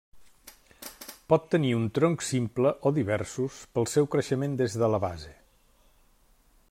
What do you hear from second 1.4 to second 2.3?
tenir un tronc